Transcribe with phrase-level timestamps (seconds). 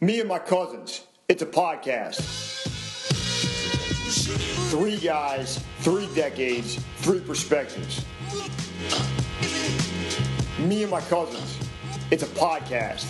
[0.00, 1.06] Me and my cousins.
[1.28, 2.20] It's a podcast.
[4.70, 8.04] Three guys, three decades, three perspectives.
[10.58, 11.58] Me and my cousins.
[12.10, 13.04] It's a podcast.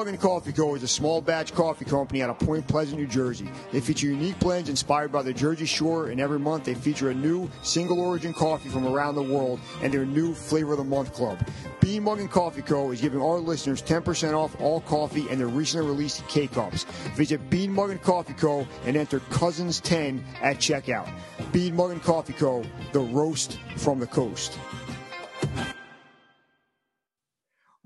[0.00, 0.74] And Coffee Co.
[0.74, 3.50] is a small batch coffee company out of Point Pleasant, New Jersey.
[3.70, 7.14] They feature unique blends inspired by the Jersey Shore, and every month they feature a
[7.14, 11.12] new single origin coffee from around the world and their new Flavor of the Month
[11.12, 11.38] Club.
[11.80, 12.90] Bean Muggin' Coffee Co.
[12.92, 16.84] is giving our listeners 10% off all coffee and their recently released K Cups.
[17.14, 18.66] Visit Bean Muggin' Coffee Co.
[18.86, 21.10] and enter Cousins10 at checkout.
[21.52, 24.58] Bean Muggin' Coffee Co., the roast from the coast.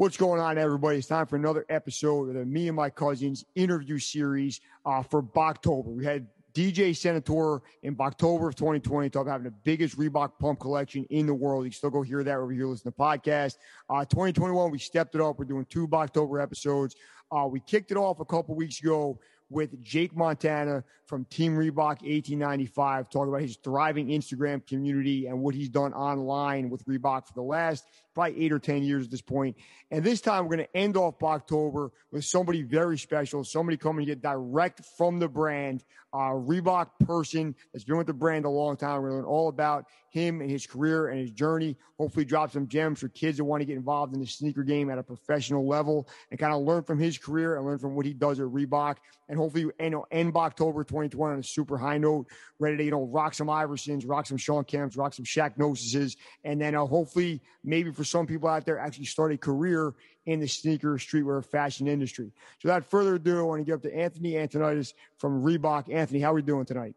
[0.04, 0.98] What's going on, everybody?
[0.98, 5.24] It's time for another episode of the Me and My Cousins interview series uh, for
[5.34, 5.88] October.
[5.88, 10.60] We had DJ Senator in October of 2020 talking about having the biggest Reebok pump
[10.60, 11.64] collection in the world.
[11.64, 13.56] You can still go hear that over here, listen to the podcast.
[13.88, 15.38] Uh, 2021, we stepped it up.
[15.38, 16.96] We're doing two October episodes.
[17.32, 22.02] Uh, we kicked it off a couple weeks ago with Jake Montana from Team Reebok
[22.02, 27.32] 1895, talking about his thriving Instagram community and what he's done online with Reebok for
[27.34, 29.56] the last probably eight or 10 years at this point.
[29.90, 34.06] And this time we're going to end off October with somebody very special, somebody coming
[34.06, 38.48] to get direct from the brand, uh, Reebok person that's been with the brand a
[38.48, 39.02] long time.
[39.02, 41.76] We're going to learn all about him and his career and his journey.
[41.98, 44.90] Hopefully drop some gems for kids that want to get involved in the sneaker game
[44.90, 48.06] at a professional level and kind of learn from his career and learn from what
[48.06, 48.96] he does at Reebok.
[49.28, 52.26] And hopefully, you know, end October 2020 on a super high note,
[52.60, 56.16] ready to, you know, rock some Iversons, rock some Shawn Kemps, rock some Shaqnosises.
[56.44, 59.94] And then uh, hopefully, maybe for some people out there, actually start a career
[60.26, 62.32] in the sneaker, streetwear, fashion industry.
[62.60, 65.92] So without further ado, I want to give up to Anthony Aidonidis from Reebok.
[65.92, 66.94] Anthony, how are we doing tonight?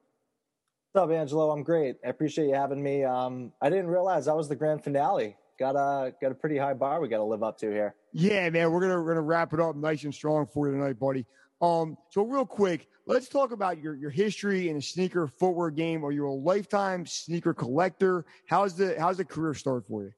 [0.91, 1.52] What's up, Angelo?
[1.52, 1.97] I'm great.
[2.05, 3.03] I appreciate you having me.
[3.03, 5.35] Um, I didn't realize that was the grand finale.
[5.59, 7.95] Got a got a pretty high bar we got to live up to here.
[8.13, 11.00] Yeah, man, we're gonna we're gonna wrap it up nice and strong for you tonight,
[11.00, 11.25] buddy.
[11.61, 16.06] Um, so real quick, let's talk about your your history in the sneaker footwear game.
[16.06, 18.25] Are you a lifetime sneaker collector?
[18.45, 20.13] How's the how's the career start for you?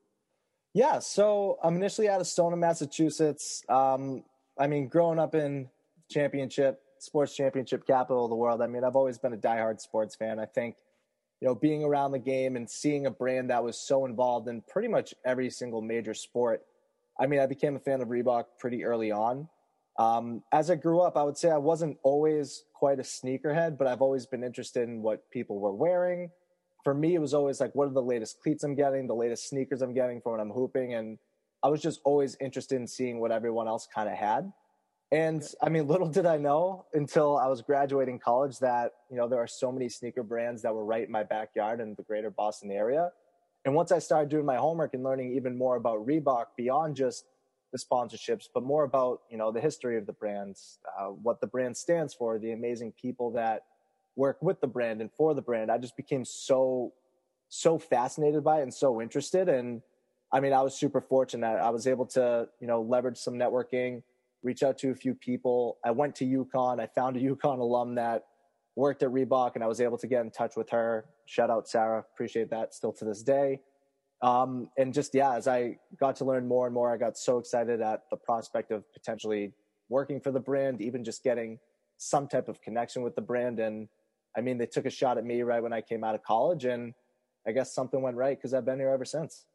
[0.80, 3.66] Yeah, so I'm initially out of Stoneham, Massachusetts.
[3.68, 4.24] Um,
[4.58, 5.68] I mean, growing up in
[6.10, 10.16] championship, sports championship capital of the world, I mean, I've always been a diehard sports
[10.16, 10.40] fan.
[10.40, 10.78] I think,
[11.42, 14.62] you know, being around the game and seeing a brand that was so involved in
[14.62, 16.62] pretty much every single major sport.
[17.20, 19.50] I mean, I became a fan of Reebok pretty early on.
[19.98, 23.88] Um, as I grew up, I would say I wasn't always quite a sneakerhead, but
[23.88, 26.32] I've always been interested in what people were wearing.
[26.84, 29.50] For me, it was always like, what are the latest cleats I'm getting, the latest
[29.50, 30.94] sneakers I'm getting for when I'm hooping.
[30.94, 31.18] And
[31.62, 34.52] I was just always interested in seeing what everyone else kind of had.
[35.12, 39.28] And I mean, little did I know until I was graduating college that, you know,
[39.28, 42.30] there are so many sneaker brands that were right in my backyard in the greater
[42.30, 43.12] Boston area.
[43.66, 47.26] And once I started doing my homework and learning even more about Reebok beyond just
[47.72, 51.48] the sponsorships, but more about, you know, the history of the brands, uh, what the
[51.48, 53.64] brand stands for, the amazing people that
[54.20, 56.94] work with the brand and for the brand, I just became so,
[57.48, 59.48] so fascinated by it and so interested.
[59.48, 59.82] And
[60.32, 61.48] I mean, I was super fortunate.
[61.48, 64.04] I was able to, you know, leverage some networking,
[64.44, 65.78] reach out to a few people.
[65.86, 66.80] I went to UConn.
[66.82, 68.26] I found a UConn alum that
[68.76, 71.06] worked at Reebok and I was able to get in touch with her.
[71.26, 72.04] Shout out Sarah.
[72.14, 73.62] Appreciate that still to this day.
[74.22, 77.38] Um, and just, yeah, as I got to learn more and more, I got so
[77.38, 79.54] excited at the prospect of potentially
[79.88, 81.58] working for the brand, even just getting
[81.98, 83.60] some type of connection with the brand.
[83.60, 83.88] And
[84.38, 86.66] I mean, they took a shot at me right when I came out of college
[86.66, 86.94] and
[87.48, 89.46] I guess something went right because I've been here ever since.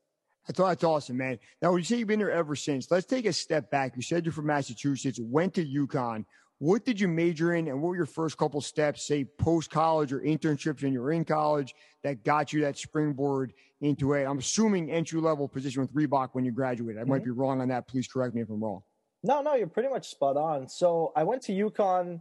[0.46, 1.38] That's, that's awesome, man.
[1.62, 3.96] Now, when you say you've been here ever since, let's take a step back.
[3.96, 6.24] You said you're from Massachusetts, went to UConn.
[6.58, 10.12] What did you major in, and what were your first couple steps, say post college
[10.12, 11.74] or internships when you were in college,
[12.04, 16.44] that got you that springboard into a, I'm assuming entry level position with Reebok when
[16.44, 16.98] you graduated?
[16.98, 17.10] I mm-hmm.
[17.10, 17.88] might be wrong on that.
[17.88, 18.82] Please correct me if I'm wrong.
[19.22, 20.68] No, no, you're pretty much spot on.
[20.68, 22.20] So I went to UConn.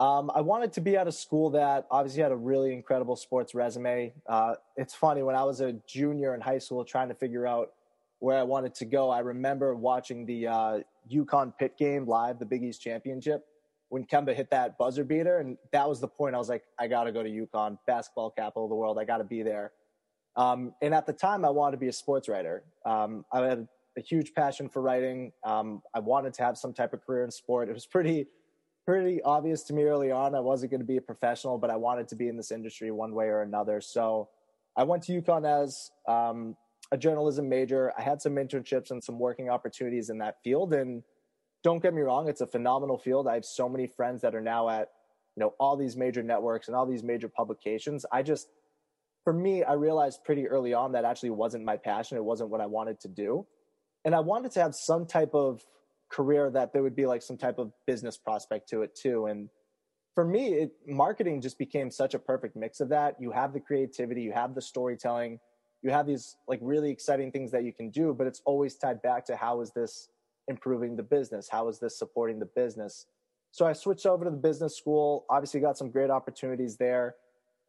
[0.00, 3.54] Um, I wanted to be at a school that obviously had a really incredible sports
[3.54, 4.12] resume.
[4.28, 7.72] Uh, it's funny when I was a junior in high school trying to figure out
[8.20, 9.10] where I wanted to go.
[9.10, 10.78] I remember watching the uh,
[11.12, 13.44] UConn Pitt game live, the Big East Championship,
[13.88, 16.34] when Kemba hit that buzzer beater, and that was the point.
[16.34, 18.98] I was like, I got to go to UConn, basketball capital of the world.
[18.98, 19.72] I got to be there.
[20.36, 22.62] Um, and at the time, I wanted to be a sports writer.
[22.84, 25.32] Um, I had a huge passion for writing.
[25.44, 27.68] Um, I wanted to have some type of career in sport.
[27.68, 28.28] It was pretty,
[28.88, 30.34] pretty obvious to me early on.
[30.34, 32.90] I wasn't going to be a professional, but I wanted to be in this industry
[32.90, 33.82] one way or another.
[33.82, 34.30] So
[34.78, 36.56] I went to UConn as um,
[36.90, 37.92] a journalism major.
[37.98, 40.72] I had some internships and some working opportunities in that field.
[40.72, 41.02] And
[41.62, 43.28] don't get me wrong, it's a phenomenal field.
[43.28, 44.88] I have so many friends that are now at,
[45.36, 48.06] you know, all these major networks and all these major publications.
[48.10, 48.48] I just,
[49.22, 52.16] for me, I realized pretty early on that actually wasn't my passion.
[52.16, 53.46] It wasn't what I wanted to do.
[54.06, 55.62] And I wanted to have some type of
[56.10, 59.26] career that there would be like some type of business prospect to it too.
[59.26, 59.48] And
[60.14, 63.16] for me, it, marketing just became such a perfect mix of that.
[63.20, 65.38] You have the creativity, you have the storytelling,
[65.82, 69.00] you have these like really exciting things that you can do, but it's always tied
[69.02, 70.08] back to how is this
[70.48, 71.48] improving the business?
[71.48, 73.06] How is this supporting the business?
[73.50, 77.14] So I switched over to the business school, obviously got some great opportunities there.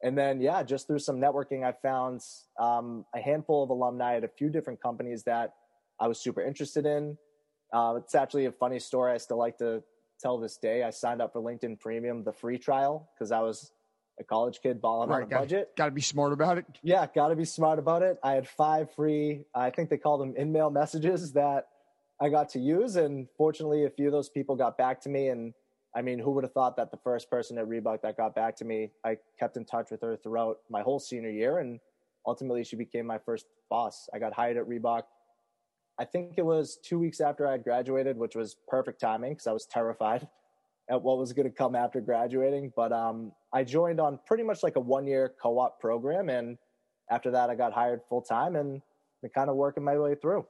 [0.01, 2.21] And then, yeah, just through some networking, I found
[2.59, 5.53] um, a handful of alumni at a few different companies that
[5.99, 7.17] I was super interested in.
[7.71, 9.83] Uh, it's actually a funny story I still like to
[10.19, 10.83] tell this day.
[10.83, 13.71] I signed up for LinkedIn Premium, the free trial, because I was
[14.19, 15.69] a college kid balling right, on a gotta, budget.
[15.77, 16.65] Got to be smart about it.
[16.83, 18.17] Yeah, got to be smart about it.
[18.23, 21.67] I had five free, I think they call them in-mail messages that
[22.19, 22.97] I got to use.
[22.97, 25.29] And fortunately, a few of those people got back to me.
[25.29, 25.53] And
[25.95, 28.57] I mean, who would have thought that the first person at Reebok that got back
[28.57, 31.59] to me, I kept in touch with her throughout my whole senior year.
[31.59, 31.79] And
[32.27, 34.09] ultimately, she became my first boss.
[34.13, 35.03] I got hired at Reebok.
[35.99, 39.47] I think it was two weeks after I had graduated, which was perfect timing because
[39.47, 40.27] I was terrified
[40.89, 42.71] at what was going to come after graduating.
[42.75, 46.29] But um, I joined on pretty much like a one year co op program.
[46.29, 46.57] And
[47.11, 48.81] after that, I got hired full time and
[49.21, 50.45] been kind of working my way through.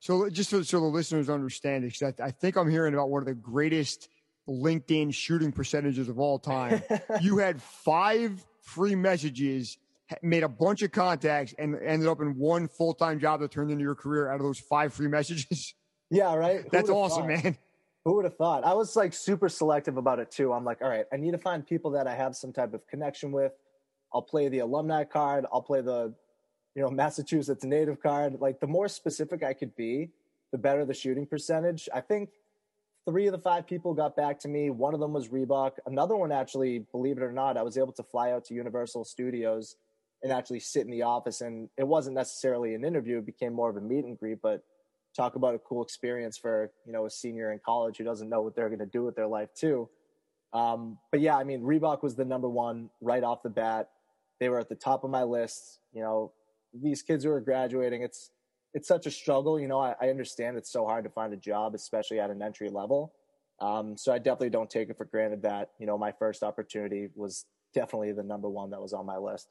[0.00, 3.20] So, just so, so the listeners understand, because I, I think I'm hearing about one
[3.20, 4.08] of the greatest
[4.48, 6.82] LinkedIn shooting percentages of all time.
[7.20, 9.76] you had five free messages,
[10.22, 13.70] made a bunch of contacts, and ended up in one full time job that turned
[13.70, 15.74] into your career out of those five free messages.
[16.12, 16.68] Yeah, right.
[16.72, 17.44] That's awesome, thought?
[17.44, 17.56] man.
[18.04, 18.64] Who would have thought?
[18.64, 20.52] I was like super selective about it too.
[20.52, 22.84] I'm like, all right, I need to find people that I have some type of
[22.88, 23.52] connection with.
[24.12, 25.46] I'll play the alumni card.
[25.52, 26.12] I'll play the,
[26.74, 28.38] you know, Massachusetts native card.
[28.40, 30.10] Like the more specific I could be,
[30.50, 31.88] the better the shooting percentage.
[31.94, 32.30] I think
[33.08, 34.70] three of the five people got back to me.
[34.70, 35.72] One of them was Reebok.
[35.86, 39.04] Another one actually, believe it or not, I was able to fly out to Universal
[39.04, 39.76] Studios
[40.22, 41.40] and actually sit in the office.
[41.40, 44.40] And it wasn't necessarily an interview; it became more of a meet and greet.
[44.42, 44.62] But
[45.16, 48.42] talk about a cool experience for you know a senior in college who doesn't know
[48.42, 49.88] what they're going to do with their life too.
[50.52, 53.88] Um, but yeah, I mean, Reebok was the number one right off the bat.
[54.40, 55.78] They were at the top of my list.
[55.92, 56.32] You know,
[56.72, 58.30] these kids who are graduating, it's
[58.72, 59.58] it's such a struggle.
[59.58, 62.42] You know, I, I understand it's so hard to find a job, especially at an
[62.42, 63.12] entry level.
[63.60, 67.08] Um, so I definitely don't take it for granted that you know my first opportunity
[67.14, 67.44] was
[67.74, 69.48] definitely the number one that was on my list.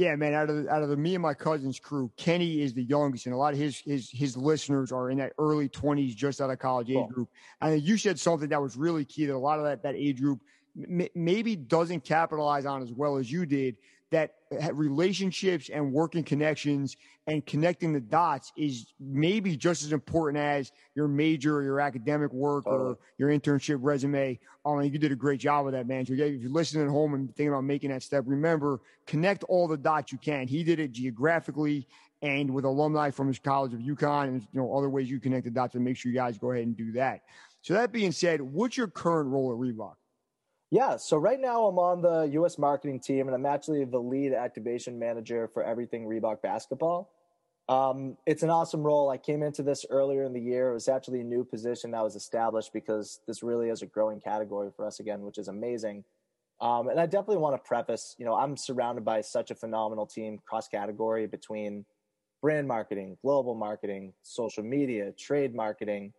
[0.00, 0.32] Yeah, man.
[0.32, 3.26] Out of the, out of the me and my cousin's crew, Kenny is the youngest,
[3.26, 6.48] and a lot of his his his listeners are in that early twenties, just out
[6.48, 7.28] of college age group.
[7.60, 10.18] And you said something that was really key that a lot of that that age
[10.18, 10.40] group
[10.74, 13.76] m- maybe doesn't capitalize on as well as you did
[14.10, 14.36] that
[14.72, 16.96] relationships and working connections
[17.30, 22.32] and connecting the dots is maybe just as important as your major or your academic
[22.32, 24.36] work or your internship resume.
[24.66, 26.04] I mean, you did a great job with that, man.
[26.04, 29.68] So if you're listening at home and thinking about making that step, remember, connect all
[29.68, 30.48] the dots you can.
[30.48, 31.86] He did it geographically
[32.20, 35.44] and with alumni from his College of UConn and you know other ways you connect
[35.44, 37.22] the dots and make sure you guys go ahead and do that.
[37.62, 39.94] So that being said, what's your current role at Reebok?
[40.72, 42.56] Yeah, so right now I'm on the U.S.
[42.56, 47.10] marketing team, and I'm actually the lead activation manager for everything Reebok basketball.
[47.70, 49.10] Um, it's an awesome role.
[49.10, 50.70] I came into this earlier in the year.
[50.70, 54.20] It was actually a new position that was established because this really is a growing
[54.20, 56.02] category for us again, which is amazing.
[56.60, 60.04] Um, and I definitely want to preface, you know, I'm surrounded by such a phenomenal
[60.04, 61.84] team cross category between
[62.42, 66.12] brand marketing, global marketing, social media, trade marketing,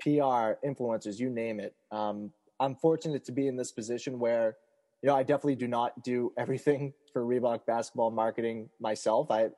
[0.00, 1.74] PR, influencers, you name it.
[1.92, 4.56] Um, I'm fortunate to be in this position where,
[5.02, 9.30] you know, I definitely do not do everything for Reebok basketball marketing myself.
[9.30, 9.50] I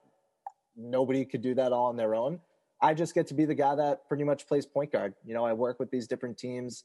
[0.77, 2.41] nobody could do that all on their own.
[2.81, 5.15] I just get to be the guy that pretty much plays point guard.
[5.25, 6.85] You know, I work with these different teams.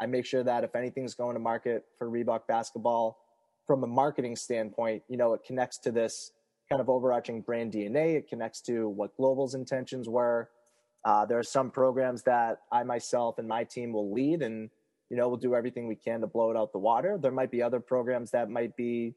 [0.00, 3.18] I make sure that if anything's going to market for Reebok basketball
[3.66, 6.32] from a marketing standpoint, you know, it connects to this
[6.68, 8.16] kind of overarching brand DNA.
[8.16, 10.48] It connects to what Global's intentions were.
[11.04, 14.70] Uh, there are some programs that I myself and my team will lead, and
[15.10, 17.18] you know, we'll do everything we can to blow it out the water.
[17.20, 19.14] There might be other programs that might be,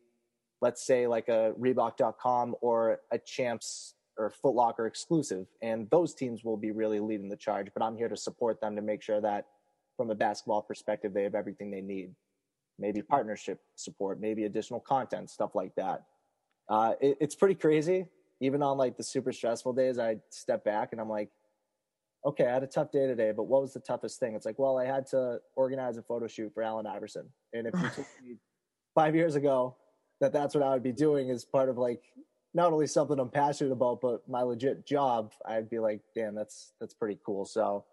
[0.61, 6.57] let's say, like a Reebok.com or a Champs or Footlocker exclusive, and those teams will
[6.57, 7.67] be really leading the charge.
[7.73, 9.45] But I'm here to support them to make sure that,
[9.97, 12.13] from a basketball perspective, they have everything they need.
[12.77, 16.03] Maybe partnership support, maybe additional content, stuff like that.
[16.67, 18.05] Uh, it, it's pretty crazy.
[18.41, 21.29] Even on like the super stressful days, I step back and I'm like,
[22.25, 24.35] okay, I had a tough day today, but what was the toughest thing?
[24.35, 27.29] It's like, well, I had to organize a photo shoot for Allen Iverson.
[27.53, 28.37] And if you told me
[28.95, 29.75] five years ago
[30.21, 32.01] that that's what I would be doing as part of like
[32.55, 36.71] not only something I'm passionate about, but my legit job, I'd be like, damn, that's
[36.79, 37.45] that's pretty cool.
[37.45, 37.83] So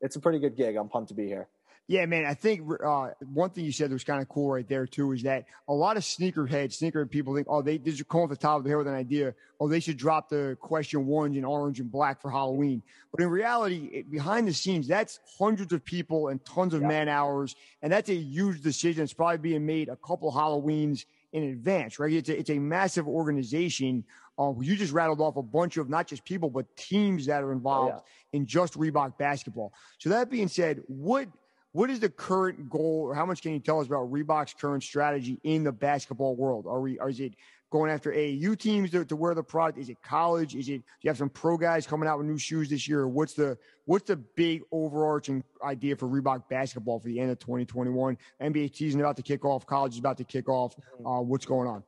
[0.00, 0.76] it's a pretty good gig.
[0.76, 1.48] I'm pumped to be here.
[1.88, 2.24] Yeah, man.
[2.24, 5.10] I think uh, one thing you said that was kind of cool right there too
[5.10, 8.28] is that a lot of sneakerheads, sneaker people think, oh, they, they just come off
[8.28, 9.34] the top of the head with an idea.
[9.58, 12.82] Oh, they should drop the question ones in orange and black for Halloween.
[13.10, 16.88] But in reality, it, behind the scenes, that's hundreds of people and tons of yeah.
[16.88, 19.02] man hours, and that's a huge decision.
[19.02, 22.12] It's probably being made a couple Halloweens in advance, right?
[22.12, 24.04] It's a, it's a massive organization.
[24.38, 27.52] Uh, you just rattled off a bunch of not just people, but teams that are
[27.52, 28.38] involved oh, yeah.
[28.38, 29.72] in just Reebok basketball.
[29.98, 31.28] So that being said, what
[31.72, 34.82] what is the current goal, or how much can you tell us about Reebok's current
[34.82, 36.66] strategy in the basketball world?
[36.66, 37.34] Are we, are, is it
[37.70, 39.78] going after AAU teams to, to wear the product?
[39.78, 40.54] Is it college?
[40.54, 43.08] Is it, do you have some pro guys coming out with new shoes this year?
[43.08, 48.18] What's the, what's the big overarching idea for Reebok basketball for the end of 2021?
[48.40, 50.76] NBA season about to kick off, college is about to kick off.
[50.76, 51.06] Mm-hmm.
[51.06, 51.82] Uh, what's going on?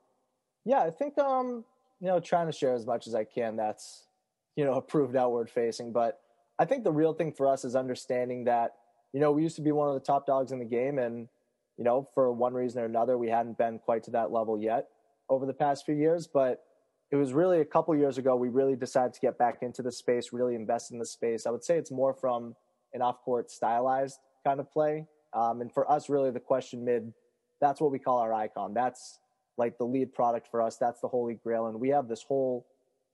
[0.65, 1.65] Yeah, I think, um,
[2.01, 3.57] you know, trying to share as much as I can.
[3.57, 4.07] That's,
[4.57, 5.93] you know, approved outward facing.
[5.93, 6.21] But
[6.59, 8.75] I think the real thing for us is understanding that
[9.13, 11.29] you know, we used to be one of the top dogs in the game, and
[11.77, 14.89] you know, for one reason or another, we hadn't been quite to that level yet
[15.33, 16.27] over the past few years.
[16.27, 16.63] But
[17.11, 19.93] it was really a couple years ago we really decided to get back into the
[19.93, 21.47] space, really invest in the space.
[21.47, 22.55] I would say it's more from
[22.95, 27.13] an off-court stylized kind of play, um, and for us, really, the question mid,
[27.61, 28.75] that's what we call our icon.
[28.75, 29.21] That's
[29.57, 30.77] like the lead product for us.
[30.77, 32.67] That's the holy grail, and we have this whole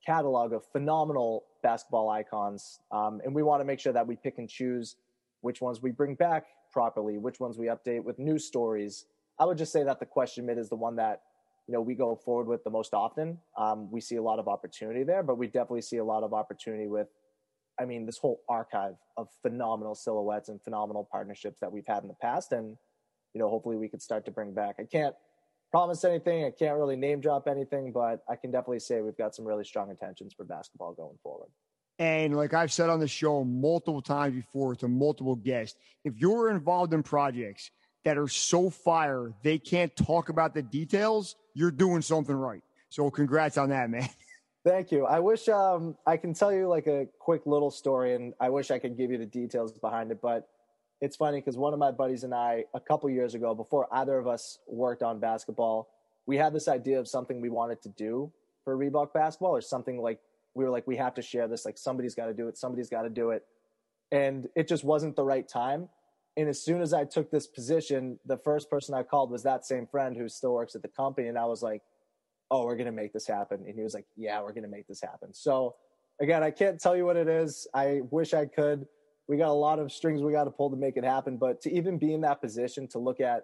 [0.05, 4.37] catalog of phenomenal basketball icons, um, and we want to make sure that we pick
[4.37, 4.95] and choose
[5.41, 9.05] which ones we bring back properly, which ones we update with new stories.
[9.39, 11.21] I would just say that the question mid is the one that
[11.69, 13.37] you know we go forward with the most often.
[13.55, 16.33] Um, we see a lot of opportunity there, but we definitely see a lot of
[16.33, 17.09] opportunity with,
[17.79, 22.07] I mean, this whole archive of phenomenal silhouettes and phenomenal partnerships that we've had in
[22.07, 22.75] the past, and
[23.35, 24.77] you know hopefully we could start to bring back.
[24.79, 25.13] I can't
[25.69, 26.43] promise anything.
[26.43, 29.63] I can't really name drop anything, but I can definitely say we've got some really
[29.63, 31.49] strong intentions for basketball going forward.
[31.99, 36.49] And like I've said on the show multiple times before to multiple guests, if you're
[36.49, 37.69] involved in projects
[38.05, 42.63] that are so fire they can't talk about the details, you're doing something right.
[42.87, 44.07] So congrats on that, man.
[44.65, 45.05] Thank you.
[45.05, 48.71] I wish um, I can tell you like a quick little story, and I wish
[48.71, 50.21] I could give you the details behind it.
[50.21, 50.47] But
[51.01, 54.17] it's funny because one of my buddies and I, a couple years ago, before either
[54.17, 55.89] of us worked on basketball,
[56.25, 58.31] we had this idea of something we wanted to do
[58.63, 60.19] for Reebok basketball, or something like
[60.53, 61.65] we were like, we have to share this.
[61.65, 62.57] Like somebody's got to do it.
[62.57, 63.45] Somebody's got to do it.
[64.13, 65.89] And it just wasn't the right time.
[66.39, 69.65] And as soon as I took this position, the first person I called was that
[69.65, 71.27] same friend who still works at the company.
[71.27, 71.81] And I was like,
[72.49, 73.65] oh, we're going to make this happen.
[73.67, 75.33] And he was like, yeah, we're going to make this happen.
[75.33, 75.75] So
[76.21, 77.67] again, I can't tell you what it is.
[77.73, 78.87] I wish I could.
[79.27, 81.35] We got a lot of strings we got to pull to make it happen.
[81.35, 83.43] But to even be in that position to look at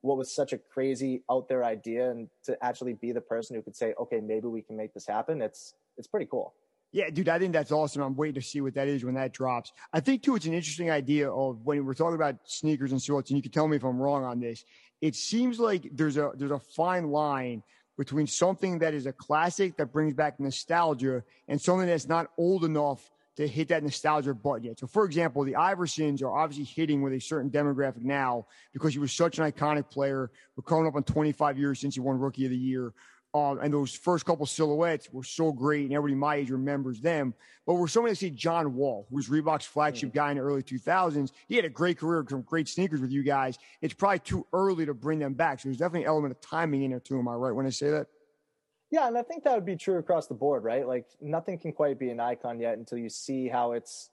[0.00, 3.62] what was such a crazy out there idea and to actually be the person who
[3.62, 5.40] could say, okay, maybe we can make this happen.
[5.40, 6.54] It's, it's pretty cool.
[6.92, 8.02] Yeah, dude, I think that's awesome.
[8.02, 9.72] I'm waiting to see what that is when that drops.
[9.94, 13.30] I think too, it's an interesting idea of when we're talking about sneakers and shorts,
[13.30, 14.64] and you can tell me if I'm wrong on this.
[15.00, 17.62] It seems like there's a there's a fine line
[17.96, 22.64] between something that is a classic that brings back nostalgia and something that's not old
[22.64, 24.78] enough to hit that nostalgia button yet.
[24.78, 28.98] So, for example, the Iversons are obviously hitting with a certain demographic now because he
[28.98, 30.30] was such an iconic player.
[30.56, 32.92] We're coming up on 25 years since he won Rookie of the Year.
[33.34, 37.32] Um, and those first couple silhouettes were so great, and everybody my age remembers them.
[37.66, 40.18] But we're so many to see John Wall, who was Reebok's flagship mm-hmm.
[40.18, 41.32] guy in the early 2000s.
[41.48, 43.58] He had a great career, some great sneakers with you guys.
[43.80, 45.60] It's probably too early to bring them back.
[45.60, 47.18] So there's definitely an element of timing in there too.
[47.18, 48.08] Am I right when I say that?
[48.90, 50.86] Yeah, and I think that would be true across the board, right?
[50.86, 54.10] Like nothing can quite be an icon yet until you see how it's,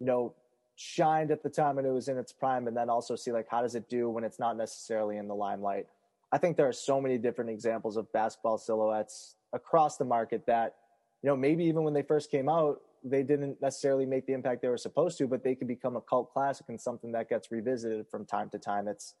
[0.00, 0.34] you know,
[0.76, 3.46] shined at the time when it was in its prime, and then also see like
[3.50, 5.86] how does it do when it's not necessarily in the limelight.
[6.32, 10.76] I think there are so many different examples of basketball silhouettes across the market that,
[11.22, 14.62] you know, maybe even when they first came out, they didn't necessarily make the impact
[14.62, 17.50] they were supposed to, but they could become a cult classic and something that gets
[17.50, 18.88] revisited from time to time.
[18.88, 19.14] It's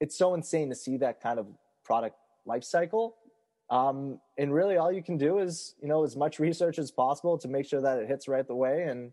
[0.00, 1.46] it's so insane to see that kind of
[1.84, 2.16] product
[2.46, 3.16] life cycle.
[3.70, 7.36] Um, and really, all you can do is you know as much research as possible
[7.38, 9.12] to make sure that it hits right the way, and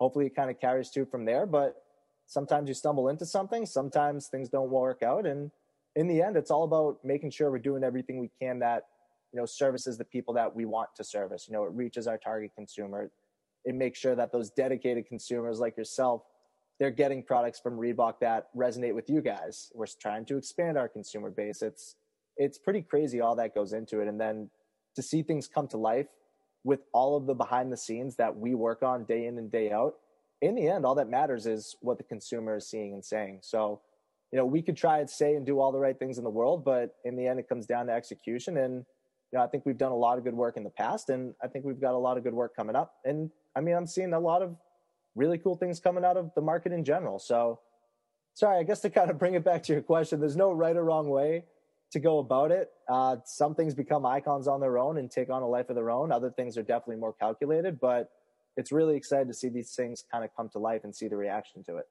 [0.00, 1.46] hopefully it kind of carries to from there.
[1.46, 1.82] But
[2.26, 5.50] sometimes you stumble into something, sometimes things don't work out, and
[5.98, 8.84] in the end, it's all about making sure we're doing everything we can that,
[9.32, 11.46] you know, services the people that we want to service.
[11.48, 13.10] You know, it reaches our target consumer.
[13.64, 16.22] It makes sure that those dedicated consumers like yourself,
[16.78, 19.72] they're getting products from Reebok that resonate with you guys.
[19.74, 21.62] We're trying to expand our consumer base.
[21.62, 21.96] It's,
[22.36, 24.06] it's pretty crazy all that goes into it.
[24.06, 24.50] And then
[24.94, 26.06] to see things come to life
[26.62, 29.72] with all of the behind the scenes that we work on day in and day
[29.72, 29.94] out,
[30.42, 33.40] in the end, all that matters is what the consumer is seeing and saying.
[33.42, 33.80] So
[34.32, 36.30] you know, we could try and say and do all the right things in the
[36.30, 38.58] world, but in the end, it comes down to execution.
[38.58, 38.84] And,
[39.32, 41.34] you know, I think we've done a lot of good work in the past, and
[41.42, 42.94] I think we've got a lot of good work coming up.
[43.04, 44.56] And I mean, I'm seeing a lot of
[45.14, 47.18] really cool things coming out of the market in general.
[47.18, 47.60] So
[48.34, 50.76] sorry, I guess to kind of bring it back to your question, there's no right
[50.76, 51.44] or wrong way
[51.90, 52.70] to go about it.
[52.88, 55.90] Uh, some things become icons on their own and take on a life of their
[55.90, 56.12] own.
[56.12, 58.10] Other things are definitely more calculated, but
[58.56, 61.16] it's really exciting to see these things kind of come to life and see the
[61.16, 61.86] reaction to it.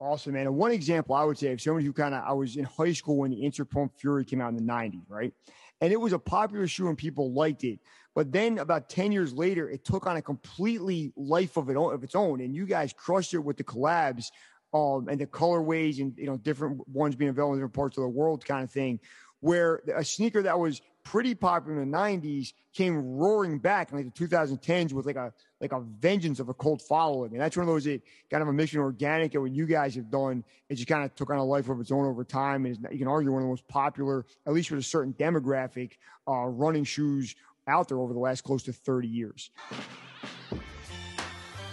[0.00, 0.46] Awesome, man.
[0.46, 2.92] And one example I would say of someone who kind of, I was in high
[2.92, 5.32] school when the Instapump Fury came out in the 90s, right?
[5.80, 7.80] And it was a popular shoe and people liked it.
[8.14, 12.04] But then about 10 years later, it took on a completely life of, it, of
[12.04, 12.40] its own.
[12.40, 14.26] And you guys crushed it with the collabs
[14.72, 18.02] um, and the colorways and, you know, different ones being available in different parts of
[18.02, 19.00] the world kind of thing,
[19.40, 24.14] where a sneaker that was pretty popular in the 90s came roaring back in like
[24.14, 27.32] the 2010s with like a like a vengeance of a cult following.
[27.32, 29.94] And that's one of those that kind of a mission organic and what you guys
[29.94, 32.66] have done it just kind of took on a life of its own over time
[32.66, 35.92] and you can argue one of the most popular at least with a certain demographic
[36.28, 37.34] uh, running shoes
[37.66, 39.50] out there over the last close to 30 years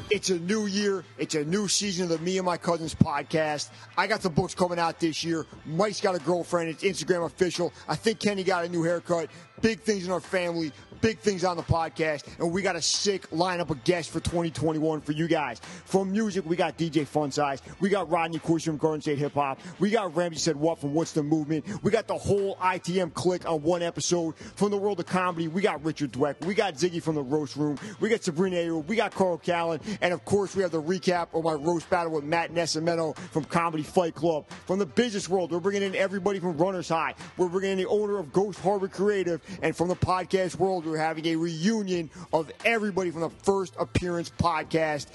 [0.10, 1.04] it's a new year.
[1.18, 3.70] It's a new season of the Me and My Cousins podcast.
[3.98, 5.46] I got the books coming out this year.
[5.66, 6.70] Mike's got a girlfriend.
[6.70, 7.74] It's Instagram official.
[7.88, 9.30] I think Kenny got a new haircut.
[9.62, 10.72] Big things in our family
[11.06, 15.02] big things on the podcast, and we got a sick lineup of guests for 2021
[15.02, 15.62] for you guys.
[15.86, 19.34] From music, we got DJ Fun Size, we got Rodney Coursey from Garden State Hip
[19.34, 23.14] Hop, we got Ramsey Said What from What's the Movement, we got the whole ITM
[23.14, 24.36] click on one episode.
[24.56, 27.56] From the world of comedy, we got Richard Dweck, we got Ziggy from the Roast
[27.56, 30.82] Room, we got Sabrina Ayo, we got Carl Callen, and of course, we have the
[30.82, 34.50] recap of my roast battle with Matt Nesimeno from Comedy Fight Club.
[34.66, 37.88] From the business world, we're bringing in everybody from Runners High, we're bringing in the
[37.90, 42.50] owner of Ghost Harbor Creative, and from the podcast world, we're having a reunion of
[42.64, 45.08] everybody from the first appearance podcast.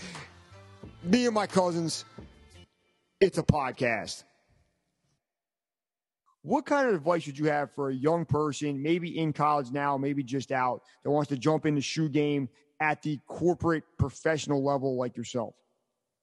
[1.02, 2.04] Me and my cousins,
[3.18, 4.24] it's a podcast.
[6.42, 9.96] What kind of advice would you have for a young person, maybe in college now,
[9.96, 14.62] maybe just out, that wants to jump in the shoe game at the corporate professional
[14.62, 15.54] level like yourself?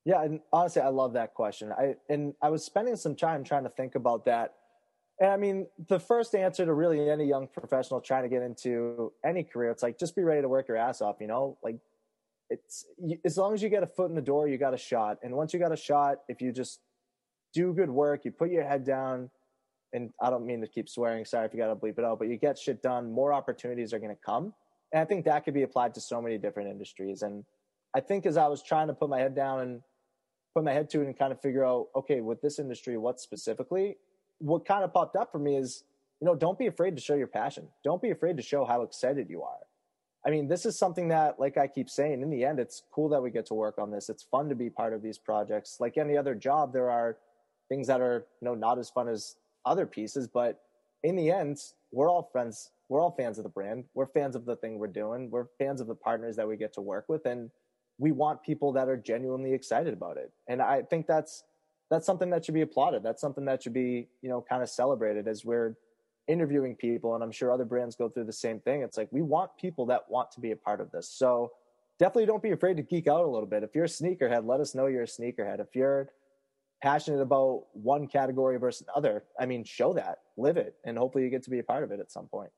[0.06, 1.72] Yeah, and honestly, I love that question.
[1.72, 4.54] I and I was spending some time trying to think about that
[5.20, 9.12] and I mean, the first answer to really any young professional trying to get into
[9.26, 11.18] any career, it's like just be ready to work your ass off.
[11.20, 11.78] You know, like
[12.50, 12.86] it's
[13.26, 15.18] as long as you get a foot in the door, you got a shot.
[15.24, 16.80] And once you got a shot, if you just
[17.54, 19.32] do good work, you put your head down,
[19.92, 21.26] and I don't mean to keep swearing.
[21.26, 23.12] Sorry if you got to bleep it out, but you get shit done.
[23.12, 24.54] More opportunities are going to come,
[24.94, 27.24] and I think that could be applied to so many different industries.
[27.24, 27.44] And
[27.96, 29.82] I think as I was trying to put my head down and
[30.54, 33.20] put my head to it and kind of figure out, okay, with this industry, what
[33.20, 33.98] specifically,
[34.40, 35.84] what kind of popped up for me is,
[36.20, 37.68] you know, don't be afraid to show your passion.
[37.84, 39.60] Don't be afraid to show how excited you are.
[40.26, 43.10] I mean, this is something that, like I keep saying, in the end, it's cool
[43.10, 44.10] that we get to work on this.
[44.10, 45.78] It's fun to be part of these projects.
[45.80, 47.18] Like any other job, there are
[47.70, 50.62] things that are, you know, not as fun as other pieces, but
[51.04, 51.60] in the end,
[51.92, 52.72] we're all friends.
[52.90, 53.86] We're all fans of the brand.
[53.94, 55.30] We're fans of the thing we're doing.
[55.30, 57.26] We're fans of the partners that we get to work with.
[57.26, 57.50] And
[57.98, 60.32] we want people that are genuinely excited about it.
[60.48, 61.44] And I think that's
[61.90, 63.04] that's something that should be applauded.
[63.04, 65.76] That's something that should be, you know, kind of celebrated as we're
[66.28, 67.16] interviewing people.
[67.16, 68.82] And I'm sure other brands go through the same thing.
[68.82, 71.10] It's like we want people that want to be a part of this.
[71.10, 71.52] So
[72.00, 73.64] definitely don't be afraid to geek out a little bit.
[73.64, 75.60] If you're a sneakerhead, let us know you're a sneakerhead.
[75.60, 76.10] If you're
[76.82, 81.30] passionate about one category versus another, I mean, show that, live it, and hopefully you
[81.30, 82.52] get to be a part of it at some point.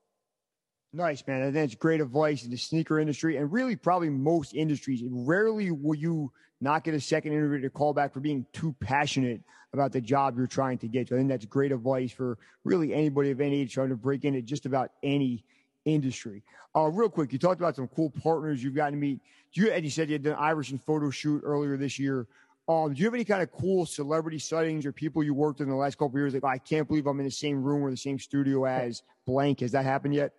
[0.91, 1.43] Nice, man.
[1.43, 5.03] And that's great advice in the sneaker industry and really probably most industries.
[5.07, 9.41] Rarely will you not get a second interview to call back for being too passionate
[9.71, 11.15] about the job you're trying to get to.
[11.15, 14.41] I think that's great advice for really anybody of any age trying to break into
[14.41, 15.45] just about any
[15.85, 16.43] industry.
[16.75, 19.19] Uh, real quick, you talked about some cool partners you've gotten to meet.
[19.53, 22.27] Do you, and you said you had an Iverson photo shoot earlier this year.
[22.67, 25.67] Um, do you have any kind of cool celebrity sightings or people you worked with
[25.67, 26.33] in the last couple years?
[26.33, 29.61] Like, I can't believe I'm in the same room or the same studio as blank.
[29.61, 30.33] Has that happened yet?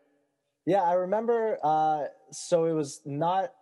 [0.66, 1.58] Yeah, I remember.
[1.62, 3.52] Uh, so it was not.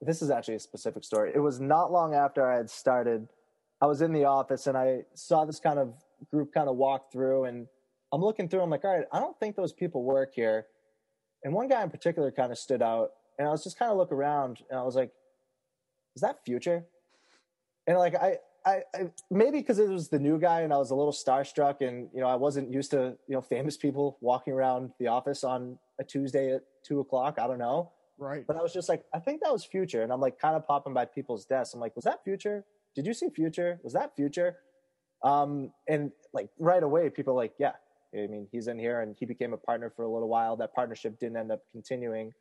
[0.00, 1.32] This is actually a specific story.
[1.34, 3.28] It was not long after I had started.
[3.80, 5.94] I was in the office and I saw this kind of
[6.30, 7.66] group kind of walk through, and
[8.12, 8.60] I'm looking through.
[8.60, 10.66] I'm like, all right, I don't think those people work here.
[11.42, 13.98] And one guy in particular kind of stood out, and I was just kind of
[13.98, 15.12] look around, and I was like,
[16.16, 16.84] is that Future?
[17.86, 20.90] And like I, I, I, maybe because it was the new guy and I was
[20.90, 24.54] a little starstruck and you know I wasn't used to you know famous people walking
[24.54, 27.38] around the office on a Tuesday at two o'clock.
[27.38, 27.92] I don't know.
[28.18, 28.46] Right.
[28.46, 30.66] But I was just like, I think that was Future, and I'm like kind of
[30.66, 31.74] popping by people's desks.
[31.74, 32.64] I'm like, was that Future?
[32.94, 33.80] Did you see Future?
[33.82, 34.56] Was that Future?
[35.22, 37.72] Um, and like right away, people like, yeah.
[38.14, 40.56] I mean, he's in here, and he became a partner for a little while.
[40.56, 42.32] That partnership didn't end up continuing.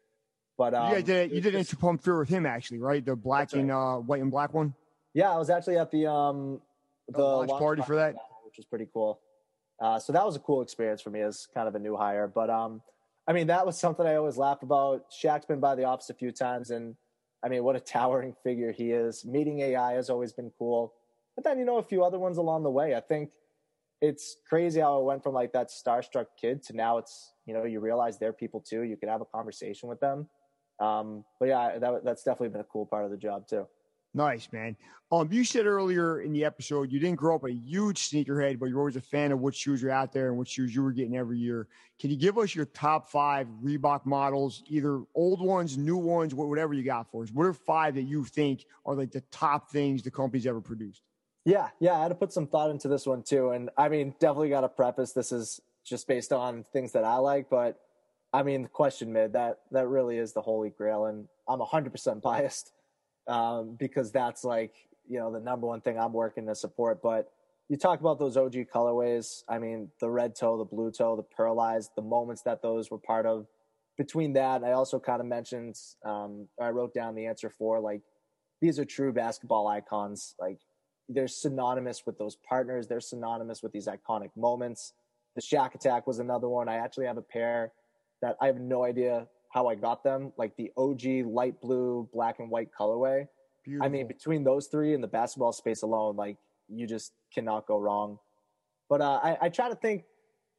[0.56, 3.04] But um, yeah, you did, you did Inter Pump Fury with him actually, right?
[3.04, 3.62] The black right.
[3.62, 4.76] and uh, white and black one.
[5.16, 6.62] Yeah, I was actually at the um
[7.08, 9.20] the, the launch, launch party, party for that, which was pretty cool.
[9.82, 12.28] Uh, so that was a cool experience for me as kind of a new hire.
[12.28, 12.82] But um,
[13.28, 15.06] I mean, that was something I always laugh about.
[15.12, 16.96] Shaq's been by the office a few times, and
[17.44, 19.26] I mean, what a towering figure he is.
[19.26, 20.94] Meeting AI has always been cool.
[21.36, 22.96] but then you know a few other ones along the way.
[22.96, 23.32] I think
[24.02, 27.64] it's crazy how it went from like that starstruck kid to now it's you know
[27.64, 28.82] you realize they're people too.
[28.82, 30.28] You can have a conversation with them.
[30.80, 33.68] Um, but yeah, that, that's definitely been a cool part of the job too.
[34.14, 34.76] Nice, man.
[35.12, 38.68] Um, you said earlier in the episode you didn't grow up a huge sneakerhead, but
[38.68, 40.92] you're always a fan of what shoes are out there and what shoes you were
[40.92, 41.68] getting every year.
[42.00, 46.74] Can you give us your top five Reebok models, either old ones, new ones, whatever
[46.74, 47.30] you got for us?
[47.32, 51.04] What are five that you think are like the top things the company's ever produced?
[51.46, 53.52] Yeah, yeah, I had to put some thought into this one too.
[53.52, 57.18] And I mean, definitely got to preface this is just based on things that I
[57.18, 57.80] like, but
[58.32, 62.22] I mean, the question mid that that really is the holy grail, and I'm 100%
[62.22, 62.72] biased
[63.28, 64.74] um, because that's like
[65.08, 67.02] you know the number one thing I'm working to support.
[67.02, 67.30] But
[67.70, 69.44] you talk about those OG colorways.
[69.48, 72.98] I mean, the red toe, the blue toe, the pearlized, the moments that those were
[72.98, 73.48] part of.
[73.98, 75.76] Between that, I also kind of mentioned.
[76.06, 78.02] Um, I wrote down the answer for like
[78.62, 80.36] these are true basketball icons.
[80.40, 80.60] Like
[81.10, 82.88] they're synonymous with those partners.
[82.88, 84.94] They're synonymous with these iconic moments.
[85.36, 86.70] The Shaq Attack was another one.
[86.70, 87.72] I actually have a pair
[88.22, 92.40] that I have no idea how I got them, like the OG light blue, black
[92.40, 93.28] and white colorway.
[93.64, 93.86] Beautiful.
[93.86, 96.38] I mean, between those three and the basketball space alone, like
[96.68, 98.18] you just cannot go wrong.
[98.90, 100.06] But uh, I, I try to think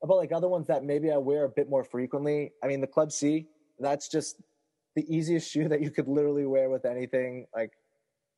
[0.03, 2.53] about like other ones that maybe I wear a bit more frequently.
[2.63, 3.49] I mean, the Club C,
[3.81, 4.41] that's just
[4.95, 7.47] the easiest shoe that you could literally wear with anything.
[7.55, 7.73] Like,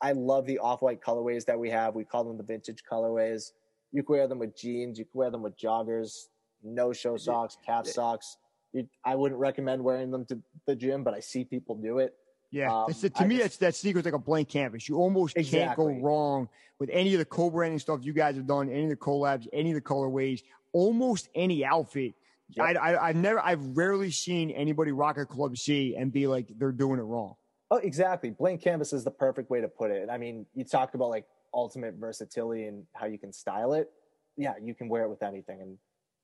[0.01, 1.95] I love the off white colorways that we have.
[1.95, 3.53] We call them the vintage colorways.
[3.93, 6.29] You can wear them with jeans, you can wear them with joggers,
[6.63, 8.39] no show socks, calf socks
[8.77, 12.15] you, I wouldn't recommend wearing them to the gym, but I see people do it.
[12.51, 14.89] Yeah, um, to I me, just, that's that sneaker's like a blank canvas.
[14.89, 15.59] You almost exactly.
[15.59, 18.91] can't go wrong with any of the co-branding stuff you guys have done, any of
[18.91, 22.15] the collabs, any of the colorways, almost any outfit.
[22.51, 22.65] Yep.
[22.65, 26.47] I, I, I've never, I've rarely seen anybody rock a Club C and be like
[26.57, 27.35] they're doing it wrong.
[27.71, 28.31] Oh, exactly.
[28.31, 30.09] Blank canvas is the perfect way to put it.
[30.09, 33.91] I mean, you talk about like ultimate versatility and how you can style it.
[34.37, 35.61] Yeah, you can wear it with anything.
[35.63, 35.79] And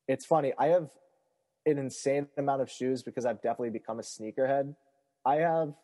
[0.07, 0.53] it's funny.
[0.57, 0.91] I have
[1.67, 4.75] an insane amount of shoes because I've definitely become a sneakerhead.
[5.25, 5.75] I have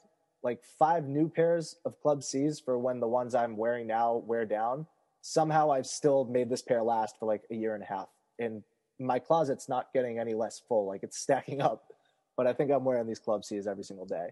[0.43, 4.45] like five new pairs of Club C's for when the ones I'm wearing now wear
[4.45, 4.87] down.
[5.21, 8.09] Somehow I've still made this pair last for like a year and a half.
[8.39, 8.63] And
[9.01, 10.87] my closet's not getting any less full.
[10.87, 11.85] Like it's stacking up.
[12.37, 14.29] But I think I'm wearing these Club C's every single day.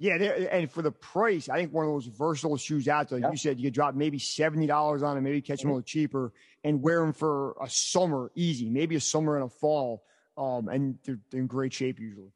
[0.00, 3.18] Yeah, and for the price, I think one of those versatile shoes out there.
[3.18, 5.70] You said you could drop maybe seventy dollars on them, maybe catch them mm-hmm.
[5.70, 9.48] a little cheaper, and wear them for a summer easy, maybe a summer and a
[9.48, 10.04] fall
[10.38, 12.32] um, and they're, they're, in great shape usually.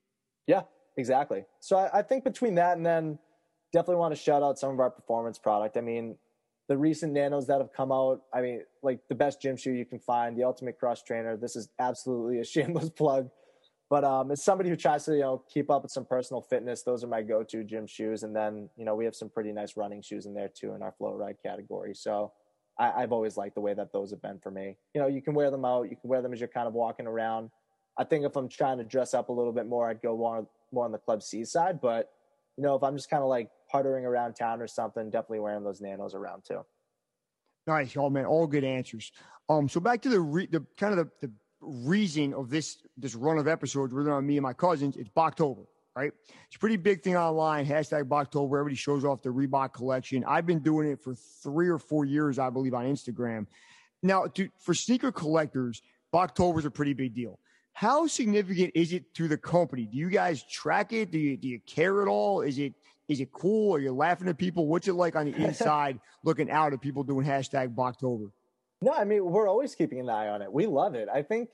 [0.47, 0.63] Yeah,
[0.97, 1.45] exactly.
[1.61, 3.19] So I, I, think between that and then
[3.73, 5.77] definitely want to shout out some of our performance product.
[5.77, 6.17] I mean,
[6.69, 8.23] the recent nanos that have come out.
[8.35, 11.37] I mean, like the best gym shoe you can find, the Ultimate Crush Trainer.
[11.37, 13.31] This is absolutely a shameless plug.
[13.89, 16.83] But um, as somebody who tries to, you know, keep up with some personal fitness,
[16.83, 18.23] those are my go-to gym shoes.
[18.23, 20.83] And then, you know, we have some pretty nice running shoes in there too in
[20.83, 21.95] our Floatride category.
[21.95, 22.33] So
[22.79, 24.79] I, I've always liked the way that those have been for me.
[24.95, 26.73] You know, you can wear them out, you can wear them as you're kind of
[26.73, 27.51] walking around
[27.99, 30.47] I think if I'm trying to dress up a little bit more, I'd go more
[30.73, 31.81] more on the Club C side.
[31.81, 32.11] But
[32.57, 35.65] you know, if I'm just kind of like puttering around town or something, definitely wearing
[35.65, 36.61] those nanos around too.
[37.67, 39.13] Nice, all man, all good answers.
[39.49, 43.15] Um, so back to the re- the kind of the, the reason of this this
[43.15, 46.13] run of episodes, really on me and my cousins, it's Boktober, right?
[46.47, 47.67] It's a pretty big thing online.
[47.67, 48.59] Hashtag Boktober.
[48.59, 50.25] Everybody shows off the Reebok collection.
[50.27, 53.47] I've been doing it for three or four years, I believe, on Instagram.
[54.03, 57.39] Now, to, for sneaker collectors, Boktober is a pretty big deal.
[57.73, 59.87] How significant is it to the company?
[59.87, 61.11] Do you guys track it?
[61.11, 62.43] Do you do you care at all?
[62.43, 62.75] Is it
[63.09, 63.75] is it cool?
[63.75, 64.67] Are you laughing at people?
[64.67, 68.31] What's it like on the inside looking out at people doing hashtag Boktober?
[68.81, 70.53] No, I mean we're always keeping an eye on it.
[70.53, 71.09] We love it.
[71.13, 71.51] I think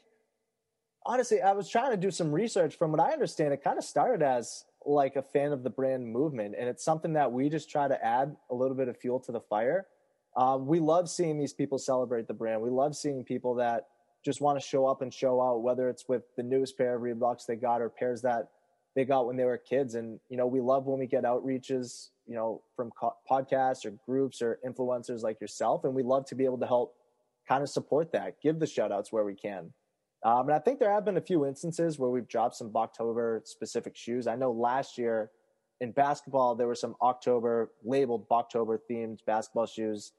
[1.06, 2.76] honestly, I was trying to do some research.
[2.76, 6.06] From what I understand, it kind of started as like a fan of the brand
[6.06, 9.20] movement, and it's something that we just try to add a little bit of fuel
[9.20, 9.86] to the fire.
[10.36, 12.60] Um, we love seeing these people celebrate the brand.
[12.60, 13.86] We love seeing people that
[14.24, 17.02] just want to show up and show out, whether it's with the newest pair of
[17.02, 18.48] Reeboks they got or pairs that
[18.94, 19.94] they got when they were kids.
[19.94, 23.92] And, you know, we love when we get outreaches, you know, from co- podcasts or
[24.06, 25.84] groups or influencers like yourself.
[25.84, 26.94] And we love to be able to help
[27.48, 29.72] kind of support that, give the shout outs where we can.
[30.24, 33.46] Um, and I think there have been a few instances where we've dropped some Boktober
[33.46, 34.26] specific shoes.
[34.26, 35.30] I know last year
[35.80, 40.12] in basketball, there were some October labeled Boktober themed basketball shoes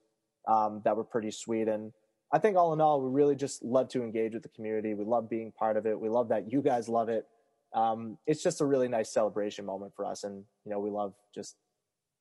[0.47, 1.67] um, that were pretty sweet.
[1.67, 1.91] And
[2.32, 4.94] I think all in all, we really just love to engage with the community.
[4.94, 6.00] We love being part of it.
[6.00, 7.26] We love that you guys love it.
[7.74, 11.13] Um, it's just a really nice celebration moment for us, and you know, we love
[11.34, 11.56] just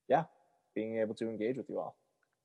[0.09, 0.25] yeah,
[0.75, 1.97] being able to engage with you all.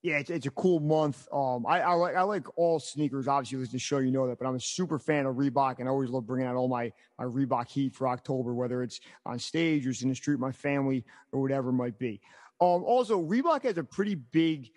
[0.02, 1.30] Yeah, it's, it's a cool month.
[1.32, 3.28] Um, I, I like I like all sneakers.
[3.28, 5.88] Obviously, listen to show, you know that, but I'm a super fan of Reebok, and
[5.88, 9.40] I always love bringing out all my my Reebok heat for October, whether it's on
[9.40, 12.20] stage or it's in the street, my family or whatever it might be.
[12.60, 14.72] Um, also, Reebok has a pretty big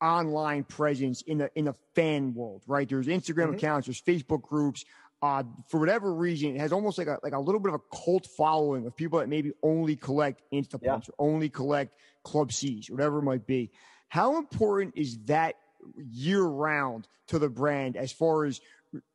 [0.00, 2.88] online presence in the in the fan world, right?
[2.88, 3.54] There's Instagram mm-hmm.
[3.54, 4.84] accounts, there's Facebook groups.
[5.22, 7.96] Uh, for whatever reason, it has almost like a like a little bit of a
[7.96, 10.94] cult following of people that maybe only collect Insta yeah.
[10.94, 13.70] or only collect Club C's, whatever it might be.
[14.08, 15.56] How important is that
[15.96, 18.60] year round to the brand as far as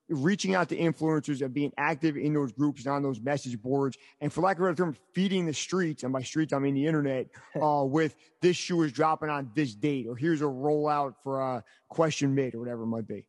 [0.10, 3.98] reaching out to influencers and being active in those groups and on those message boards.
[4.22, 6.76] And for lack of a better term feeding the streets and by streets i mean
[6.76, 7.28] the internet
[7.62, 11.64] uh, with this shoe is dropping on this date or here's a rollout for a
[11.90, 13.26] question mid or whatever it might be.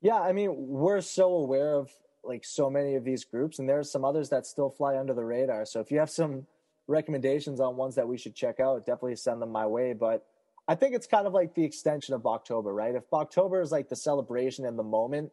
[0.00, 1.90] Yeah i mean we're so aware of
[2.24, 5.24] like so many of these groups and there's some others that still fly under the
[5.24, 5.64] radar.
[5.64, 6.46] So if you have some
[6.86, 9.92] recommendations on ones that we should check out definitely send them my way.
[9.92, 10.24] But
[10.68, 12.94] i think it's kind of like the extension of october right?
[12.94, 15.32] If october is like the celebration and the moment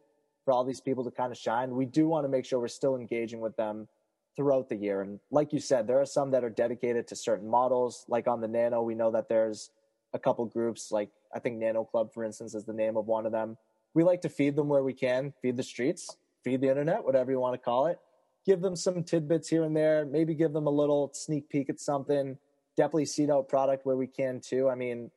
[0.50, 2.66] for all these people to kind of shine, we do want to make sure we're
[2.66, 3.86] still engaging with them
[4.34, 5.00] throughout the year.
[5.00, 8.04] And like you said, there are some that are dedicated to certain models.
[8.08, 9.70] Like on the Nano, we know that there's
[10.12, 13.26] a couple groups, like I think Nano Club, for instance, is the name of one
[13.26, 13.58] of them.
[13.94, 17.30] We like to feed them where we can, feed the streets, feed the internet, whatever
[17.30, 18.00] you want to call it.
[18.44, 21.78] Give them some tidbits here and there, maybe give them a little sneak peek at
[21.78, 22.36] something.
[22.76, 24.68] Definitely seed out product where we can too.
[24.68, 25.12] I mean,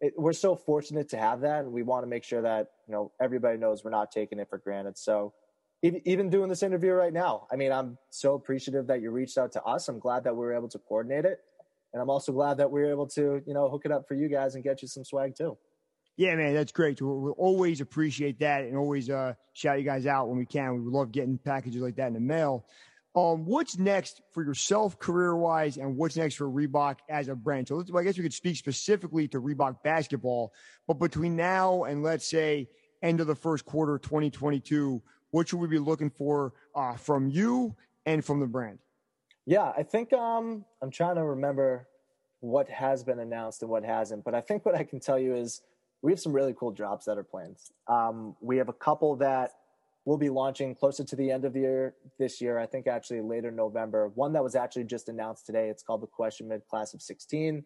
[0.00, 2.92] it, we're so fortunate to have that, and we want to make sure that you
[2.92, 4.96] know everybody knows we're not taking it for granted.
[4.96, 5.34] So
[5.82, 9.52] even, doing this interview right now, I mean, I'm so appreciative that you reached out
[9.52, 9.88] to us.
[9.88, 11.38] I'm glad that we were able to coordinate it,
[11.92, 14.14] and I'm also glad that we were able to you know hook it up for
[14.14, 15.56] you guys and get you some swag too.
[16.16, 17.00] Yeah, man, that's great.
[17.00, 20.84] We'll, we'll always appreciate that and always uh, shout you guys out when we can.
[20.84, 22.66] We love getting packages like that in the mail.
[23.16, 27.68] Um, what's next for yourself career wise, and what's next for Reebok as a brand?
[27.68, 30.52] So I guess we could speak specifically to Reebok basketball,
[30.86, 32.68] but between now and let's say
[33.02, 37.74] end of the first quarter 2022, what should we be looking for uh, from you
[38.06, 38.78] and from the brand?
[39.46, 41.88] Yeah, I think um, I'm trying to remember
[42.40, 45.34] what has been announced and what hasn't, but I think what I can tell you
[45.34, 45.62] is
[46.02, 47.56] we have some really cool drops that are planned.
[47.88, 49.52] Um, we have a couple that
[50.08, 52.58] we'll be launching closer to the end of the year this year.
[52.58, 54.08] I think actually later November.
[54.14, 55.68] One that was actually just announced today.
[55.68, 57.62] It's called the Question Mid Class of 16.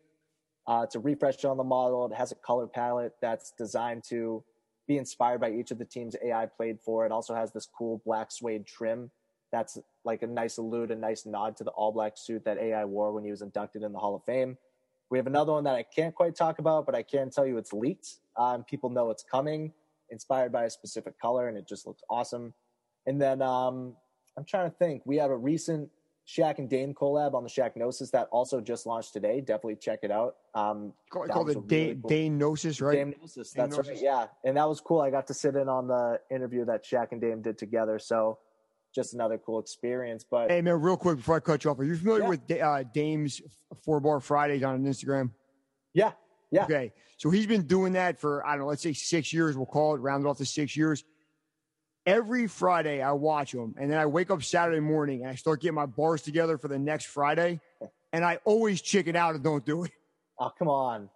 [0.66, 2.04] Uh, it's a refresh on the model.
[2.06, 4.42] It has a color palette that's designed to
[4.88, 7.06] be inspired by each of the teams AI played for.
[7.06, 9.12] It also has this cool black suede trim
[9.52, 12.84] that's like a nice allude, a nice nod to the all black suit that AI
[12.84, 14.58] wore when he was inducted in the Hall of Fame.
[15.10, 17.56] We have another one that I can't quite talk about, but I can tell you
[17.56, 18.16] it's leaked.
[18.36, 19.72] Um, people know it's coming
[20.12, 22.54] inspired by a specific color, and it just looks awesome.
[23.06, 23.96] And then um,
[24.38, 25.02] I'm trying to think.
[25.04, 25.90] We have a recent
[26.26, 29.40] Shaq and Dame collab on the Shaqnosis that also just launched today.
[29.40, 30.36] Definitely check it out.
[30.54, 32.08] Um, called, it really cool.
[32.08, 32.94] Dame Gnosis, right?
[32.94, 33.88] Dame Gnosis, that's Gnosis.
[33.88, 34.02] right.
[34.02, 35.00] Yeah, and that was cool.
[35.00, 37.98] I got to sit in on the interview that Shaq and Dame did together.
[37.98, 38.38] So
[38.94, 40.24] just another cool experience.
[40.28, 42.28] But hey, man, real quick before I cut you off, are you familiar yeah.
[42.28, 43.42] with uh, Dame's
[43.84, 45.30] Four Bar Fridays on Instagram?
[45.92, 46.12] Yeah,
[46.52, 46.64] yeah.
[46.64, 46.92] Okay.
[47.16, 49.56] So he's been doing that for, I don't know, let's say six years.
[49.56, 51.02] We'll call it, round it off to six years.
[52.04, 53.74] Every Friday, I watch him.
[53.78, 56.68] And then I wake up Saturday morning and I start getting my bars together for
[56.68, 57.60] the next Friday.
[58.12, 59.92] And I always chicken out and don't do it.
[60.38, 61.08] Oh, come on.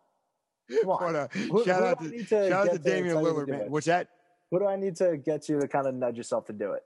[0.70, 1.12] Come on.
[1.12, 3.70] But, uh, who, shout, who out to, to, shout out to Damian Lillard, man.
[3.70, 4.08] What's that?
[4.50, 6.82] Who do I need to get you to kind of nudge yourself to do it?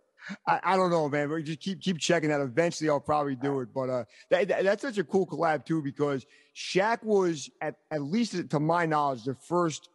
[0.47, 1.29] I, I, don't know, man.
[1.29, 2.41] But just keep keep checking that.
[2.41, 3.69] Eventually, I'll probably do it.
[3.75, 8.03] But uh, that, that, that's such a cool collab too because Shaq was at at
[8.03, 9.89] least to my knowledge the first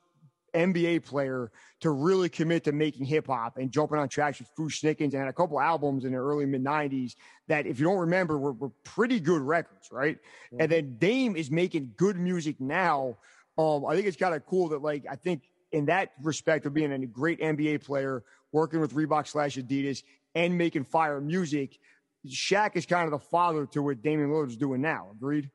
[0.56, 5.14] NBA player to really commit to making hip hop and jumping on tracks with Fu-Schnickens
[5.14, 7.16] and had a couple albums in the early mid '90s
[7.48, 10.18] that, if you don't remember, were, were pretty good records, right?
[10.18, 10.62] Mm-hmm.
[10.62, 13.18] And then Dame is making good music now.
[13.58, 16.74] Um, I think it's kind of cool that, like, I think in that respect of
[16.74, 20.04] being a great NBA player, working with Reebok slash Adidas,
[20.36, 21.80] and making fire music,
[22.28, 25.08] Shaq is kind of the father to what Damian Lillard is doing now.
[25.14, 25.50] Agreed?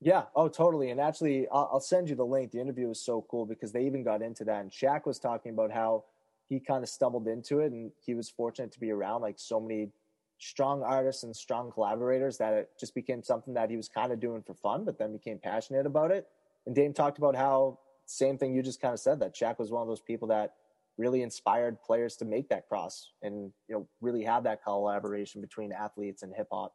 [0.00, 0.24] Yeah.
[0.34, 0.90] Oh, totally.
[0.90, 2.50] And actually, I'll, I'll send you the link.
[2.50, 4.62] The interview was so cool because they even got into that.
[4.62, 6.04] And Shaq was talking about how
[6.48, 9.60] he kind of stumbled into it and he was fortunate to be around like so
[9.60, 9.90] many
[10.38, 14.18] strong artists and strong collaborators that it just became something that he was kind of
[14.18, 16.26] doing for fun, but then became passionate about it.
[16.66, 19.70] And Dame talked about how same thing you just kind of said that Shaq was
[19.70, 20.54] one of those people that
[20.98, 25.72] really inspired players to make that cross and you know really have that collaboration between
[25.72, 26.72] athletes and hip hop,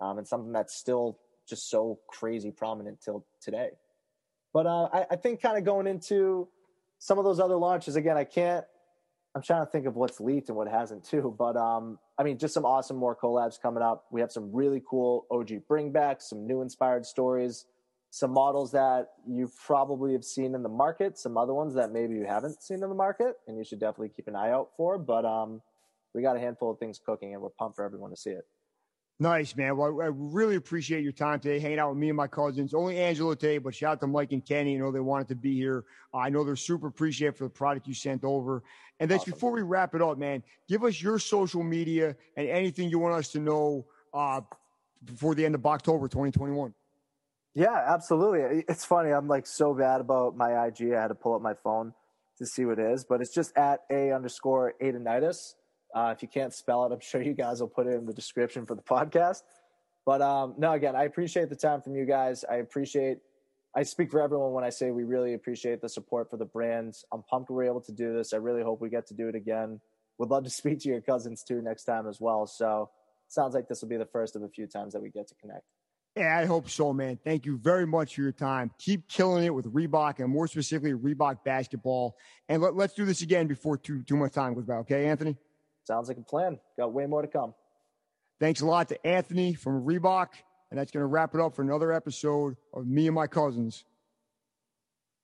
[0.00, 3.70] um, and something that's still just so crazy prominent till today.
[4.52, 6.48] But uh, I, I think kind of going into
[6.98, 8.64] some of those other launches again, I can't.
[9.34, 11.34] I'm trying to think of what's leaked and what hasn't too.
[11.38, 14.04] But um, I mean, just some awesome more collabs coming up.
[14.10, 17.64] We have some really cool OG bringbacks, some new inspired stories
[18.14, 22.12] some models that you probably have seen in the market, some other ones that maybe
[22.12, 24.98] you haven't seen in the market, and you should definitely keep an eye out for.
[24.98, 25.62] But um,
[26.14, 28.44] we got a handful of things cooking, and we're pumped for everyone to see it.
[29.18, 29.78] Nice, man.
[29.78, 32.74] Well, I really appreciate your time today, hanging out with me and my cousins.
[32.74, 34.76] Only Angelo today, but shout out to Mike and Kenny.
[34.76, 35.84] I know they wanted to be here.
[36.12, 38.62] I know they're super appreciative for the product you sent over.
[39.00, 39.32] And that's awesome.
[39.32, 43.14] before we wrap it up, man, give us your social media and anything you want
[43.14, 44.42] us to know uh,
[45.02, 46.74] before the end of October 2021.
[47.54, 48.64] Yeah, absolutely.
[48.68, 49.10] It's funny.
[49.10, 50.92] I'm like so bad about my IG.
[50.92, 51.92] I had to pull up my phone
[52.38, 55.54] to see what it is, but it's just at a underscore Aidonidis.
[55.94, 58.14] Uh, if you can't spell it, I'm sure you guys will put it in the
[58.14, 59.42] description for the podcast.
[60.06, 62.44] But um, no, again, I appreciate the time from you guys.
[62.50, 63.18] I appreciate,
[63.76, 67.04] I speak for everyone when I say we really appreciate the support for the brands.
[67.12, 68.32] I'm pumped we're able to do this.
[68.32, 69.80] I really hope we get to do it again.
[70.18, 72.46] Would love to speak to your cousins too next time as well.
[72.46, 72.90] So
[73.28, 75.34] sounds like this will be the first of a few times that we get to
[75.34, 75.64] connect.
[76.16, 77.18] Yeah, I hope so, man.
[77.24, 78.70] Thank you very much for your time.
[78.78, 82.16] Keep killing it with Reebok and more specifically Reebok basketball.
[82.50, 84.74] And let, us do this again before too too much time goes by.
[84.74, 85.38] Okay, Anthony?
[85.84, 86.58] Sounds like a plan.
[86.76, 87.54] Got way more to come.
[88.40, 90.28] Thanks a lot to Anthony from Reebok.
[90.70, 93.84] And that's going to wrap it up for another episode of Me and My Cousins.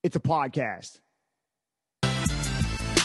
[0.03, 1.01] It's a podcast.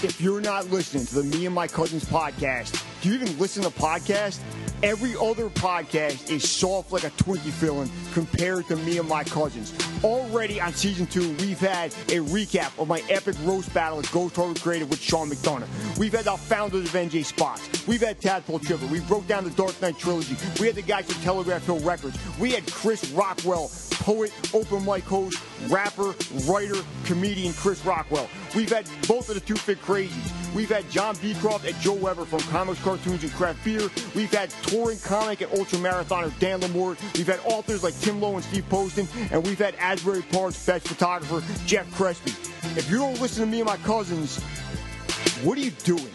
[0.04, 3.64] If you're not listening to the Me and My Cousins podcast, do you even listen
[3.64, 4.40] to podcasts?
[4.84, 9.74] Every other podcast is soft like a Twinkie filling compared to me and my cousins.
[10.04, 14.36] Already on season two, we've had a recap of my epic roast battle at Ghost
[14.36, 15.98] Harbor Creative with Sean McDonough.
[15.98, 17.88] We've had our founders of NJ Spots.
[17.88, 18.86] We've had Tadpole Tripper.
[18.88, 20.36] We broke down the Dark Knight trilogy.
[20.60, 22.20] We had the guys from Telegraph Hill Records.
[22.38, 26.14] We had Chris Rockwell, poet, open mic host, rapper,
[26.46, 28.28] writer, comedian Chris Rockwell.
[28.54, 30.43] We've had both of the Two Fit Crazies.
[30.54, 33.90] We've had John Beecroft and Joe Weber from Comics, Cartoons, and Craft Beer.
[34.16, 36.98] We've had touring comic and ultra marathoner Dan Lamore.
[37.18, 39.08] We've had authors like Tim Lowe and Steve Poston.
[39.32, 42.32] And we've had Asbury Park's best photographer, Jeff Crespi.
[42.78, 44.42] If you don't listen to me and my cousins,
[45.44, 46.10] what are you doing?